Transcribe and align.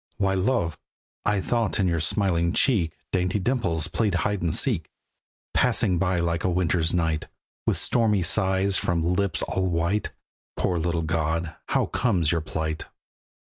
Why 0.17 0.33
love! 0.33 0.79
I 1.25 1.41
thought 1.41 1.79
in 1.79 1.87
your 1.87 1.99
smiling 1.99 2.53
cheek 2.53 2.91
Dainty 3.11 3.37
dimples 3.37 3.87
played 3.87 4.15
hide 4.15 4.41
and 4.41 4.51
seek; 4.51 4.89
Passing 5.53 5.99
by 5.99 6.15
like 6.17 6.43
a 6.43 6.49
winter's 6.49 6.91
night, 6.91 7.27
With 7.67 7.77
stormy 7.77 8.23
sighs 8.23 8.77
from 8.77 9.13
lips 9.13 9.43
all 9.43 9.67
white. 9.67 10.09
Poor 10.57 10.79
little 10.79 11.03
god, 11.03 11.53
how 11.67 11.85
comes 11.85 12.31
your 12.31 12.41
plight? 12.41 12.85